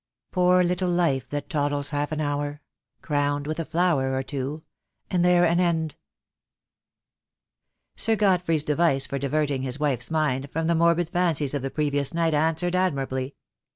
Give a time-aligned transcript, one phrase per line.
[0.31, 2.63] "Poor little life that toddles half an hour,
[3.03, 4.63] Crowned with a flower or two,
[5.11, 5.93] and there an end
[7.95, 12.15] —"Sir Godfrey's device for diverting his wife's mind from the morbid fancies of the previous
[12.15, 13.35] night answered admirably.